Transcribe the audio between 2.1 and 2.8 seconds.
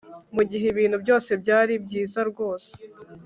rwose